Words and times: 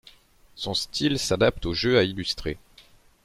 Son 0.55 0.73
style 0.73 1.19
s'adapte 1.19 1.67
aux 1.67 1.75
jeux 1.75 1.99
à 1.99 2.03
illustrer. 2.03 2.57